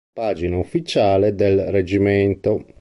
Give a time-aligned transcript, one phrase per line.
[0.13, 2.65] Pagina ufficiale del Reggimento